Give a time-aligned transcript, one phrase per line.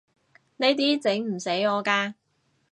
[0.57, 2.15] 呢啲整唔死我㗎